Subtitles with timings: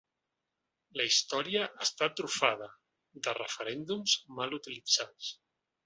[0.99, 2.71] La història està trufada
[3.29, 5.33] de referèndums mal utilitzats.